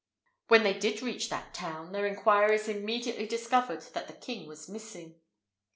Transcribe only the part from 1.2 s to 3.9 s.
that town, their inquiries immediately discovered